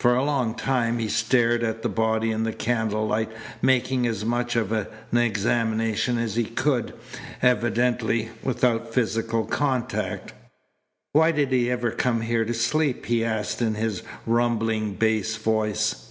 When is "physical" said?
8.94-9.44